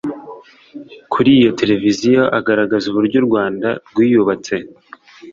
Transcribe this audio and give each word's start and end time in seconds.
kuri 1.11 1.29
iyo 1.39 1.49
televiziyo 1.59 2.21
agaragaza 2.37 2.85
uburyo 2.87 3.17
u 3.21 3.25
Rwanda 3.27 3.67
rwiyubatse 3.89 4.55